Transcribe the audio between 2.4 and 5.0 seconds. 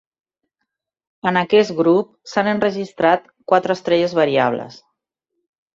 enregistrat quatre estrelles variables.